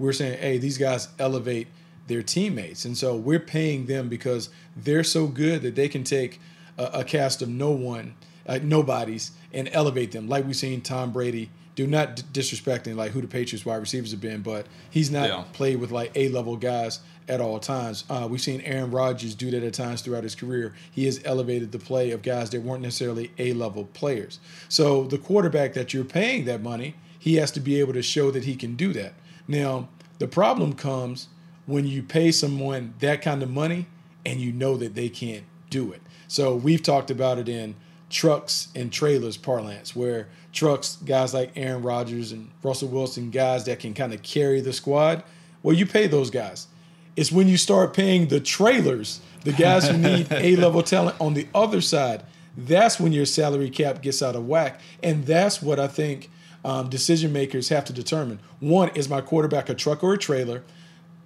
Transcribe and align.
we're 0.00 0.12
saying, 0.12 0.38
hey, 0.40 0.58
these 0.58 0.78
guys 0.78 1.08
elevate 1.18 1.68
their 2.08 2.22
teammates, 2.22 2.84
and 2.84 2.96
so 2.96 3.14
we're 3.14 3.38
paying 3.38 3.86
them 3.86 4.08
because 4.08 4.48
they're 4.76 5.04
so 5.04 5.28
good 5.28 5.62
that 5.62 5.76
they 5.76 5.88
can 5.88 6.02
take 6.02 6.40
a, 6.76 6.84
a 7.00 7.04
cast 7.04 7.40
of 7.42 7.48
no 7.48 7.70
one, 7.70 8.14
uh, 8.48 8.58
nobodies, 8.62 9.30
and 9.52 9.68
elevate 9.72 10.10
them, 10.12 10.28
like 10.28 10.44
we've 10.44 10.56
seen 10.56 10.80
Tom 10.80 11.12
Brady 11.12 11.50
do. 11.76 11.86
Not 11.86 12.16
disrespecting 12.32 12.96
like 12.96 13.12
who 13.12 13.20
the 13.20 13.28
Patriots 13.28 13.64
wide 13.64 13.76
receivers 13.76 14.10
have 14.10 14.20
been, 14.20 14.42
but 14.42 14.66
he's 14.90 15.10
not 15.10 15.28
Yeah. 15.28 15.44
played 15.52 15.76
with 15.76 15.90
like 15.92 16.10
A 16.16 16.28
level 16.30 16.56
guys 16.56 16.98
at 17.28 17.40
all 17.40 17.60
times. 17.60 18.02
Uh, 18.10 18.26
we've 18.28 18.40
seen 18.40 18.60
Aaron 18.62 18.90
Rodgers 18.90 19.36
do 19.36 19.50
that 19.52 19.62
at 19.62 19.72
times 19.74 20.00
throughout 20.02 20.24
his 20.24 20.34
career. 20.34 20.74
He 20.90 21.04
has 21.04 21.20
elevated 21.24 21.70
the 21.70 21.78
play 21.78 22.10
of 22.10 22.22
guys 22.22 22.50
that 22.50 22.62
weren't 22.62 22.82
necessarily 22.82 23.30
A 23.38 23.52
level 23.52 23.84
players. 23.92 24.40
So 24.68 25.04
the 25.04 25.18
quarterback 25.18 25.74
that 25.74 25.94
you're 25.94 26.04
paying 26.04 26.44
that 26.46 26.60
money, 26.60 26.96
he 27.18 27.36
has 27.36 27.52
to 27.52 27.60
be 27.60 27.78
able 27.78 27.92
to 27.92 28.02
show 28.02 28.32
that 28.32 28.44
he 28.44 28.56
can 28.56 28.74
do 28.74 28.92
that. 28.94 29.12
Now, 29.50 29.88
the 30.20 30.28
problem 30.28 30.74
comes 30.74 31.26
when 31.66 31.84
you 31.84 32.04
pay 32.04 32.30
someone 32.30 32.94
that 33.00 33.20
kind 33.20 33.42
of 33.42 33.50
money 33.50 33.86
and 34.24 34.40
you 34.40 34.52
know 34.52 34.76
that 34.76 34.94
they 34.94 35.08
can't 35.08 35.42
do 35.70 35.90
it. 35.90 36.00
So 36.28 36.54
we've 36.54 36.82
talked 36.82 37.10
about 37.10 37.38
it 37.38 37.48
in 37.48 37.74
trucks 38.10 38.68
and 38.76 38.92
trailers 38.92 39.36
parlance, 39.36 39.96
where 39.96 40.28
trucks, 40.52 40.98
guys 41.04 41.34
like 41.34 41.50
Aaron 41.56 41.82
Rodgers 41.82 42.30
and 42.30 42.48
Russell 42.62 42.90
Wilson, 42.90 43.30
guys 43.30 43.64
that 43.64 43.80
can 43.80 43.92
kind 43.92 44.14
of 44.14 44.22
carry 44.22 44.60
the 44.60 44.72
squad, 44.72 45.24
well, 45.64 45.74
you 45.74 45.84
pay 45.84 46.06
those 46.06 46.30
guys. 46.30 46.68
It's 47.16 47.32
when 47.32 47.48
you 47.48 47.56
start 47.56 47.92
paying 47.92 48.28
the 48.28 48.38
trailers, 48.38 49.20
the 49.42 49.52
guys 49.52 49.88
who 49.88 49.98
need 49.98 50.28
A 50.30 50.54
level 50.54 50.84
talent 50.84 51.16
on 51.20 51.34
the 51.34 51.48
other 51.52 51.80
side, 51.80 52.22
that's 52.56 53.00
when 53.00 53.10
your 53.10 53.26
salary 53.26 53.68
cap 53.68 54.00
gets 54.00 54.22
out 54.22 54.36
of 54.36 54.46
whack. 54.46 54.80
And 55.02 55.26
that's 55.26 55.60
what 55.60 55.80
I 55.80 55.88
think 55.88 56.30
um, 56.64 56.88
decision 56.88 57.32
makers 57.32 57.68
have 57.68 57.84
to 57.86 57.92
determine. 57.92 58.40
One, 58.60 58.90
is 58.90 59.08
my 59.08 59.20
quarterback 59.20 59.68
a 59.68 59.74
truck 59.74 60.02
or 60.02 60.14
a 60.14 60.18
trailer? 60.18 60.62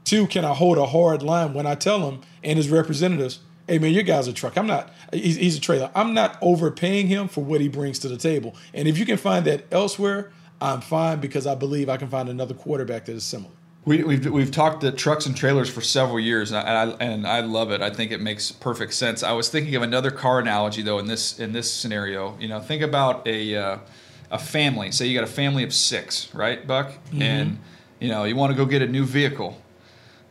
Two, 0.05 0.27
can 0.27 0.45
I 0.45 0.55
hold 0.55 0.79
a 0.79 0.87
hard 0.87 1.23
line 1.23 1.55
when 1.55 1.67
I 1.67 1.75
tell 1.75 2.11
him 2.11 2.21
and 2.43 2.57
his 2.57 2.69
representatives, 2.69 3.41
hey 3.67 3.79
man, 3.79 3.93
your 3.93 4.03
guy's 4.03 4.29
a 4.29 4.33
truck. 4.33 4.57
I'm 4.57 4.67
not, 4.67 4.93
he's, 5.13 5.37
he's 5.37 5.57
a 5.57 5.61
trailer. 5.61 5.91
I'm 5.95 6.15
not 6.15 6.37
overpaying 6.43 7.09
him 7.09 7.29
for 7.29 7.43
what 7.43 7.61
he 7.61 7.69
brings 7.69 7.99
to 8.01 8.09
the 8.09 8.19
table. 8.19 8.55
And 8.75 8.87
if 8.87 8.99
you 8.99 9.07
can 9.07 9.17
find 9.17 9.45
that 9.47 9.65
elsewhere, 9.73 10.31
I'm 10.61 10.81
fine 10.81 11.21
because 11.21 11.47
I 11.47 11.55
believe 11.55 11.89
I 11.89 11.97
can 11.97 12.09
find 12.09 12.29
another 12.29 12.55
quarterback 12.55 13.07
that 13.07 13.13
is 13.13 13.25
similar. 13.25 13.53
We, 13.87 14.03
we've, 14.03 14.27
we've 14.27 14.51
talked 14.51 14.81
the 14.81 14.93
trucks 14.93 15.27
and 15.27 15.37
trailers 15.37 15.69
for 15.69 15.83
several 15.83 16.19
years, 16.19 16.53
and 16.53 16.67
I, 16.67 16.85
and 17.01 17.27
I 17.27 17.41
love 17.41 17.71
it. 17.71 17.83
I 17.83 17.91
think 17.91 18.13
it 18.13 18.21
makes 18.21 18.51
perfect 18.51 18.95
sense. 18.95 19.23
I 19.23 19.33
was 19.33 19.51
thinking 19.51 19.75
of 19.75 19.83
another 19.83 20.11
car 20.11 20.39
analogy 20.39 20.81
though 20.81 20.99
in 20.99 21.07
this 21.07 21.39
in 21.39 21.53
this 21.53 21.71
scenario. 21.71 22.35
You 22.39 22.49
know, 22.49 22.61
think 22.61 22.81
about 22.81 23.27
a 23.27 23.55
uh, 23.55 23.79
a 24.35 24.39
family. 24.39 24.91
Say 24.91 25.07
you 25.07 25.19
got 25.19 25.25
a 25.25 25.33
family 25.33 25.63
of 25.63 25.73
six, 25.73 26.29
right, 26.35 26.67
Buck? 26.67 26.93
And 27.23 27.59
you 28.01 28.09
know 28.09 28.25
you 28.25 28.37
want 28.37 28.51
to 28.53 28.57
go 28.57 28.67
get 28.67 28.83
a 28.83 28.87
new 28.87 29.05
vehicle. 29.05 29.61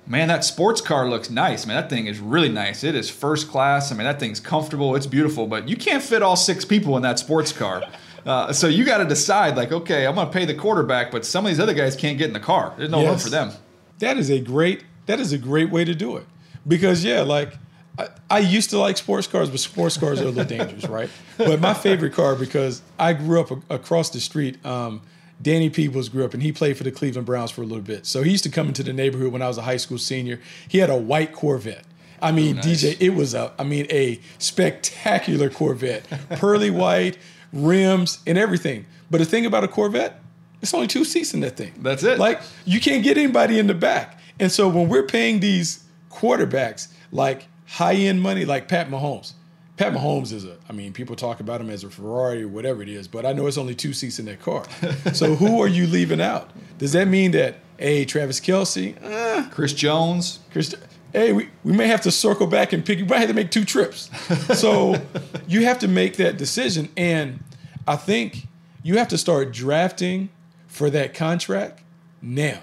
Man, 0.06 0.28
that 0.28 0.44
sports 0.44 0.82
car 0.82 1.10
looks 1.10 1.30
nice. 1.30 1.66
Man, 1.66 1.78
that 1.78 1.90
thing 1.90 2.08
is 2.08 2.20
really 2.20 2.50
nice. 2.50 2.84
It 2.84 2.94
is 2.94 3.10
first 3.10 3.48
class. 3.48 3.90
I 3.90 3.96
mean, 3.96 4.04
that 4.04 4.20
thing's 4.20 4.42
comfortable. 4.42 4.98
It's 4.98 5.08
beautiful, 5.08 5.48
but 5.48 5.70
you 5.70 5.78
can't 5.78 6.04
fit 6.04 6.22
all 6.22 6.36
six 6.36 6.66
people 6.66 6.98
in 6.98 7.04
that 7.04 7.18
sports 7.18 7.52
car. 7.52 7.84
Uh, 8.26 8.54
so 8.54 8.68
you 8.68 8.86
got 8.86 9.00
to 9.00 9.06
decide, 9.06 9.58
like, 9.58 9.74
okay, 9.74 10.08
I'm 10.08 10.16
going 10.16 10.28
to 10.28 10.32
pay 10.32 10.46
the 10.46 10.54
quarterback, 10.54 11.12
but 11.12 11.26
some 11.26 11.46
of 11.46 11.52
these 11.52 11.60
other 11.60 11.74
guys 11.74 11.94
can't 11.94 12.18
get 12.18 12.28
in 12.28 12.32
the 12.32 12.40
car. 12.40 12.74
There's 12.78 12.90
no 12.90 13.06
room 13.06 13.18
for 13.18 13.28
them. 13.28 13.52
That 14.00 14.16
is 14.16 14.30
a 14.32 14.40
great 14.40 14.86
that 15.08 15.20
is 15.20 15.34
a 15.34 15.38
great 15.38 15.70
way 15.70 15.84
to 15.84 15.94
do 15.94 16.16
it. 16.16 16.26
Because 16.66 17.04
yeah, 17.04 17.20
like 17.20 17.58
I, 17.98 18.08
I 18.30 18.40
used 18.40 18.72
to 18.72 18.80
like 18.80 18.98
sports 18.98 19.28
cars, 19.28 19.50
but 19.50 19.60
sports 19.60 19.98
cars 19.98 20.20
are 20.22 20.26
a 20.26 20.30
little 20.30 20.46
dangerous, 20.46 20.88
right? 20.88 21.10
But 21.38 21.60
my 21.60 21.74
favorite 21.74 22.14
car 22.14 22.36
because 22.36 22.82
I 22.98 23.14
grew 23.14 23.40
up 23.40 23.52
a- 23.52 23.76
across 23.76 24.10
the 24.10 24.20
street. 24.20 24.64
Um, 24.66 25.02
Danny 25.42 25.70
Peebles 25.70 26.10
grew 26.10 26.24
up 26.24 26.34
and 26.34 26.42
he 26.42 26.52
played 26.52 26.78
for 26.78 26.84
the 26.84 26.92
Cleveland 26.92 27.26
Browns 27.26 27.52
for 27.52 27.62
a 27.62 27.66
little 27.66 27.84
bit. 27.84 28.06
So 28.06 28.24
he 28.24 28.32
used 28.32 28.46
to 28.46 28.50
come 28.50 28.68
into 28.68 28.82
the 28.82 28.94
neighborhood 28.94 29.34
when 29.34 29.42
I 29.42 29.48
was 29.48 29.58
a 29.58 29.64
high 29.64 29.78
school 29.78 29.98
senior. 29.98 30.40
He 30.68 30.78
had 30.78 30.90
a 30.90 30.96
white 30.96 31.34
Corvette. 31.34 31.84
I 32.22 32.32
mean, 32.32 32.56
nice. 32.56 32.66
DJ, 32.84 32.96
it 33.02 33.10
was 33.10 33.34
a, 33.34 33.52
I 33.60 33.64
mean, 33.66 33.86
a 33.90 34.22
spectacular 34.38 35.50
Corvette, 35.50 36.06
pearly 36.30 36.70
white 36.72 37.18
rims 37.52 38.20
and 38.26 38.38
everything. 38.38 38.86
But 39.12 39.18
the 39.18 39.26
thing 39.26 39.46
about 39.46 39.64
a 39.64 39.68
Corvette, 39.68 40.22
it's 40.62 40.74
only 40.74 40.88
two 40.88 41.04
seats 41.04 41.34
in 41.34 41.42
that 41.42 41.58
thing. 41.58 41.74
That's 41.80 42.04
it. 42.04 42.18
Like 42.20 42.42
you 42.66 42.80
can't 42.80 43.04
get 43.04 43.18
anybody 43.18 43.60
in 43.60 43.68
the 43.68 43.74
back. 43.74 44.20
And 44.40 44.52
so 44.52 44.70
when 44.70 44.88
we're 44.88 45.04
paying 45.06 45.42
these 45.42 45.84
quarterbacks 46.10 46.88
like 47.12 47.48
high 47.74 47.96
end 47.96 48.22
money, 48.22 48.46
like 48.46 48.68
Pat 48.68 48.90
Mahomes, 48.90 49.34
Pat 49.78 49.92
Mahomes 49.92 50.32
is 50.32 50.46
a, 50.46 50.58
I 50.70 50.74
mean, 50.74 50.94
people 50.94 51.16
talk 51.16 51.40
about 51.40 51.60
him 51.60 51.70
as 51.70 51.84
a 51.84 51.90
Ferrari 51.90 52.44
or 52.44 52.48
whatever 52.48 52.84
it 52.84 52.90
is, 52.90 53.08
but 53.08 53.26
I 53.26 53.34
know 53.34 53.48
it's 53.48 53.58
only 53.58 53.74
two 53.74 53.92
seats 53.92 54.20
in 54.20 54.26
that 54.26 54.40
car. 54.40 54.64
so 55.14 55.36
who 55.36 55.62
are 55.62 55.68
you 55.68 55.88
leaving 55.88 56.22
out? 56.22 56.52
Does 56.78 56.92
that 56.92 57.08
mean 57.08 57.32
that, 57.32 57.58
hey, 57.80 58.06
Travis 58.06 58.40
Kelce, 58.40 58.96
uh, 59.04 59.50
Chris 59.50 59.74
Jones. 59.74 60.40
Chris, 60.52 60.76
hey, 61.12 61.34
we, 61.34 61.50
we 61.64 61.74
may 61.74 61.88
have 61.88 62.02
to 62.02 62.12
circle 62.12 62.46
back 62.46 62.72
and 62.72 62.86
pick, 62.86 63.00
we 63.00 63.06
might 63.06 63.18
have 63.18 63.30
to 63.30 63.34
make 63.34 63.50
two 63.50 63.66
trips. 63.66 64.10
So 64.54 65.02
you 65.48 65.66
have 65.66 65.80
to 65.80 65.88
make 65.88 66.18
that 66.18 66.38
decision. 66.38 66.90
And 66.96 67.44
I 67.88 67.96
think 67.96 68.48
you 68.84 69.00
have 69.00 69.08
to 69.08 69.18
start 69.18 69.52
drafting 69.52 70.30
for 70.68 70.92
that 70.92 71.16
contract 71.16 71.82
now. 72.22 72.60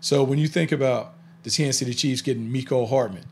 So 0.00 0.22
when 0.22 0.38
you 0.38 0.48
think 0.48 0.72
about 0.72 1.14
the 1.42 1.50
Kansas 1.50 1.78
City 1.78 1.94
Chiefs 1.94 2.20
getting 2.20 2.52
Mecole 2.52 2.88
Hardman, 2.90 3.24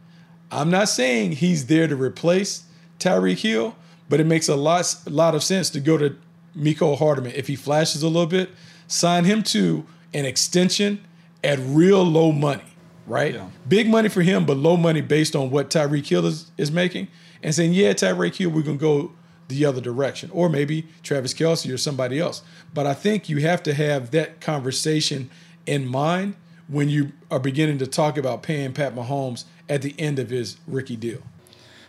I'm 0.50 0.70
not 0.70 0.88
saying 0.88 1.32
he's 1.32 1.66
there 1.66 1.86
to 1.86 1.96
replace 1.96 2.64
Tyreek 2.98 3.38
Hill, 3.38 3.76
but 4.08 4.20
it 4.20 4.26
makes 4.26 4.48
a 4.48 4.56
lot, 4.56 4.94
a 5.06 5.10
lot 5.10 5.34
of 5.34 5.42
sense 5.42 5.70
to 5.70 5.80
go 5.80 5.98
to 5.98 6.16
Mecole 6.56 6.98
Hardman 6.98 7.32
if 7.34 7.46
he 7.46 7.56
flashes 7.56 8.02
a 8.02 8.08
little 8.08 8.26
bit, 8.26 8.50
sign 8.86 9.24
him 9.24 9.42
to 9.44 9.84
an 10.14 10.24
extension 10.24 11.04
at 11.44 11.58
real 11.60 12.02
low 12.02 12.32
money, 12.32 12.64
right? 13.06 13.34
Yeah. 13.34 13.48
Big 13.68 13.88
money 13.88 14.08
for 14.08 14.22
him, 14.22 14.46
but 14.46 14.56
low 14.56 14.76
money 14.76 15.00
based 15.00 15.36
on 15.36 15.50
what 15.50 15.70
Tyreek 15.70 16.06
Hill 16.06 16.26
is, 16.26 16.50
is 16.56 16.72
making, 16.72 17.08
and 17.42 17.54
saying, 17.54 17.72
yeah, 17.72 17.92
Tyreek 17.92 18.36
Hill, 18.36 18.50
we're 18.50 18.62
gonna 18.62 18.78
go 18.78 19.12
the 19.48 19.64
other 19.64 19.80
direction, 19.80 20.30
or 20.32 20.48
maybe 20.48 20.86
Travis 21.02 21.32
Kelce 21.32 21.72
or 21.72 21.78
somebody 21.78 22.18
else. 22.18 22.42
But 22.74 22.86
I 22.86 22.94
think 22.94 23.28
you 23.28 23.38
have 23.38 23.62
to 23.64 23.74
have 23.74 24.10
that 24.10 24.40
conversation 24.40 25.30
in 25.66 25.86
mind 25.86 26.34
when 26.68 26.88
you 26.88 27.12
are 27.30 27.40
beginning 27.40 27.78
to 27.78 27.86
talk 27.86 28.16
about 28.16 28.42
paying 28.42 28.72
Pat 28.72 28.94
Mahomes 28.94 29.44
at 29.68 29.82
the 29.82 29.94
end 29.98 30.18
of 30.18 30.30
his 30.30 30.58
rookie 30.66 30.96
deal. 30.96 31.22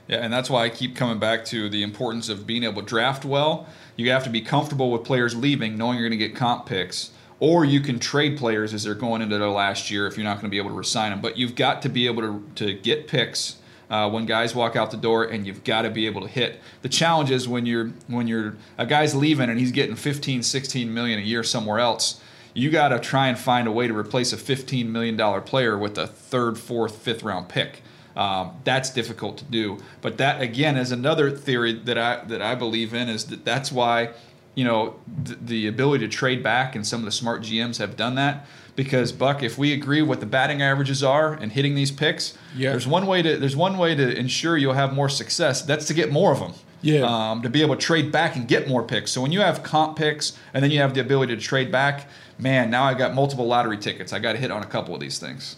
Yeah, 0.07 0.17
and 0.17 0.33
that's 0.33 0.49
why 0.49 0.63
I 0.63 0.69
keep 0.69 0.95
coming 0.95 1.19
back 1.19 1.45
to 1.45 1.69
the 1.69 1.83
importance 1.83 2.29
of 2.29 2.47
being 2.47 2.63
able 2.63 2.81
to 2.81 2.87
draft 2.87 3.25
well. 3.25 3.67
You 3.95 4.09
have 4.09 4.23
to 4.23 4.29
be 4.29 4.41
comfortable 4.41 4.91
with 4.91 5.03
players 5.03 5.35
leaving, 5.35 5.77
knowing 5.77 5.99
you're 5.99 6.09
going 6.09 6.19
to 6.19 6.27
get 6.27 6.35
comp 6.35 6.65
picks, 6.65 7.11
or 7.39 7.63
you 7.63 7.79
can 7.79 7.99
trade 7.99 8.37
players 8.37 8.73
as 8.73 8.83
they're 8.83 8.95
going 8.95 9.21
into 9.21 9.37
their 9.37 9.49
last 9.49 9.91
year 9.91 10.07
if 10.07 10.17
you're 10.17 10.23
not 10.23 10.35
going 10.35 10.45
to 10.45 10.49
be 10.49 10.57
able 10.57 10.71
to 10.71 10.75
resign 10.75 11.11
them. 11.11 11.21
But 11.21 11.37
you've 11.37 11.55
got 11.55 11.83
to 11.83 11.89
be 11.89 12.07
able 12.07 12.23
to, 12.23 12.43
to 12.55 12.73
get 12.73 13.07
picks 13.07 13.57
uh, 13.89 14.09
when 14.09 14.25
guys 14.25 14.55
walk 14.55 14.75
out 14.75 14.89
the 14.89 14.97
door, 14.97 15.25
and 15.25 15.45
you've 15.45 15.63
got 15.63 15.83
to 15.83 15.91
be 15.91 16.07
able 16.07 16.21
to 16.21 16.27
hit. 16.27 16.59
The 16.81 16.89
challenge 16.89 17.29
is 17.29 17.47
when 17.47 17.67
you're 17.67 17.87
when 18.07 18.27
you're 18.27 18.55
a 18.77 18.87
guy's 18.87 19.13
leaving 19.13 19.49
and 19.49 19.59
he's 19.59 19.71
getting 19.71 19.95
15, 19.95 20.41
16 20.41 20.93
million 20.93 21.19
a 21.19 21.23
year 21.23 21.43
somewhere 21.43 21.79
else. 21.79 22.19
You 22.53 22.69
got 22.71 22.89
to 22.89 22.99
try 22.99 23.27
and 23.27 23.37
find 23.37 23.67
a 23.67 23.71
way 23.71 23.87
to 23.87 23.95
replace 23.97 24.33
a 24.33 24.37
15 24.37 24.91
million 24.91 25.15
dollar 25.15 25.41
player 25.41 25.77
with 25.77 25.97
a 25.97 26.07
third, 26.07 26.57
fourth, 26.57 26.97
fifth 26.97 27.23
round 27.23 27.49
pick. 27.49 27.81
Um, 28.15 28.51
that's 28.63 28.89
difficult 28.89 29.37
to 29.37 29.45
do. 29.45 29.77
But 30.01 30.17
that 30.17 30.41
again 30.41 30.75
is 30.77 30.91
another 30.91 31.31
theory 31.31 31.73
that 31.73 31.97
I 31.97 32.23
that 32.25 32.41
I 32.41 32.55
believe 32.55 32.93
in 32.93 33.07
is 33.07 33.25
that 33.27 33.45
that's 33.45 33.71
why 33.71 34.09
you 34.55 34.65
know 34.65 34.95
th- 35.25 35.37
the 35.41 35.67
ability 35.67 36.05
to 36.07 36.11
trade 36.11 36.43
back 36.43 36.75
and 36.75 36.85
some 36.85 36.99
of 37.01 37.05
the 37.05 37.11
smart 37.11 37.41
GMs 37.43 37.77
have 37.77 37.95
done 37.95 38.15
that 38.15 38.45
because 38.75 39.11
Buck, 39.11 39.43
if 39.43 39.57
we 39.57 39.73
agree 39.73 40.01
what 40.01 40.19
the 40.21 40.25
batting 40.25 40.61
averages 40.61 41.03
are 41.03 41.33
and 41.33 41.51
hitting 41.51 41.75
these 41.75 41.91
picks, 41.91 42.37
Yeah. 42.55 42.71
there's 42.71 42.87
one 42.87 43.05
way 43.05 43.21
to 43.21 43.37
there's 43.37 43.55
one 43.55 43.77
way 43.77 43.93
to 43.95 44.17
ensure 44.17 44.57
you'll 44.57 44.73
have 44.73 44.91
more 44.93 45.07
success. 45.09 45.61
That's 45.61 45.85
to 45.87 45.93
get 45.93 46.11
more 46.11 46.31
of 46.33 46.39
them. 46.39 46.53
Yeah. 46.81 47.01
Um, 47.03 47.41
to 47.41 47.49
be 47.49 47.61
able 47.61 47.75
to 47.75 47.81
trade 47.81 48.11
back 48.11 48.35
and 48.35 48.47
get 48.47 48.67
more 48.67 48.83
picks. 48.83 49.11
So 49.11 49.21
when 49.21 49.31
you 49.31 49.41
have 49.41 49.63
comp 49.63 49.97
picks 49.97 50.37
and 50.53 50.63
then 50.63 50.71
you 50.71 50.79
have 50.79 50.93
the 50.93 51.01
ability 51.01 51.35
to 51.35 51.41
trade 51.41 51.71
back, 51.71 52.07
man, 52.37 52.69
now 52.69 52.83
I 52.83 52.93
got 52.93 53.13
multiple 53.13 53.45
lottery 53.45 53.77
tickets. 53.77 54.13
I 54.13 54.19
got 54.19 54.33
to 54.33 54.37
hit 54.37 54.51
on 54.51 54.63
a 54.63 54.67
couple 54.67 54.93
of 54.93 55.01
these 55.01 55.19
things. 55.19 55.43